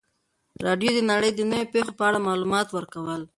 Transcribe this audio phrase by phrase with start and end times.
[0.65, 3.21] راډیو د نړۍ د نویو پیښو په اړه معلومات ورکول.